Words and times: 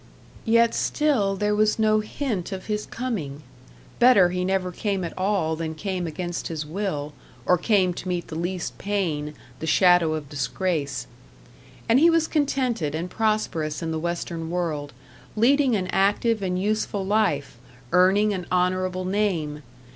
Yet 0.45 0.73
still 0.73 1.35
there 1.35 1.53
was 1.53 1.77
no 1.77 1.99
hint 1.99 2.51
of 2.51 2.65
his 2.65 2.87
coming; 2.87 3.43
better 3.99 4.29
he 4.29 4.43
never 4.43 4.71
came 4.71 5.03
at 5.03 5.15
all 5.15 5.55
than 5.55 5.75
came 5.75 6.07
against 6.07 6.47
his 6.47 6.65
will, 6.65 7.13
or 7.45 7.55
came 7.55 7.93
to 7.93 8.07
meet 8.07 8.27
the 8.29 8.33
least 8.35 8.79
pain, 8.79 9.35
the 9.59 9.67
shadow 9.67 10.15
of 10.15 10.27
disgrace. 10.27 11.05
And 11.87 11.99
he 11.99 12.09
was 12.09 12.27
contented 12.27 12.95
and 12.95 13.11
prosperous 13.11 13.83
in 13.83 13.91
the 13.91 13.99
western 13.99 14.49
world, 14.49 14.91
leading 15.35 15.75
an 15.75 15.85
active 15.89 16.41
and 16.41 16.59
useful 16.59 17.05
life, 17.05 17.59
earning 17.91 18.33
an 18.33 18.47
honourable 18.51 19.05
name. 19.05 19.61